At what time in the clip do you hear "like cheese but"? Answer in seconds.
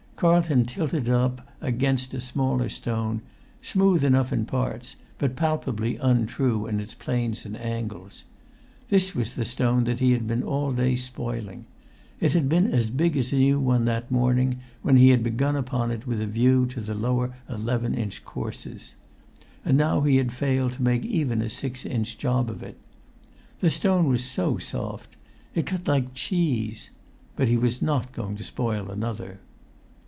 25.87-27.47